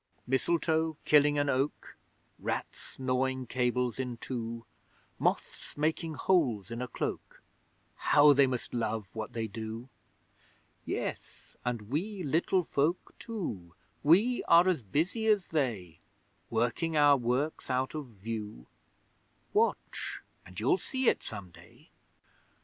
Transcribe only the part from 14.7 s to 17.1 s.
busy as they Working